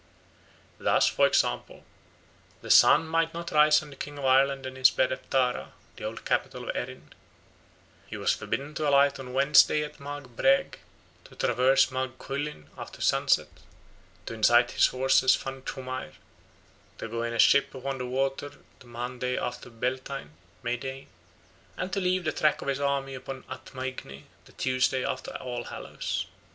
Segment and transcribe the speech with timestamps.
[0.79, 1.83] Thus, for example,
[2.63, 5.73] the sun might not rise on the king of Ireland in his bed at Tara,
[5.95, 7.13] the old capital of Erin;
[8.07, 10.79] he was forbidden to alight on Wednesday at Magh Breagh,
[11.25, 13.59] to traverse Magh Cuillinn after sunset,
[14.25, 16.13] to incite his horse at Fan Chomair,
[16.97, 20.31] to go in a ship upon the water the Monday after Bealltaine
[20.63, 21.07] (May day),
[21.77, 25.65] and to leave the track of his army upon Ath Maighne the Tuesday after All
[25.65, 26.25] Hallows.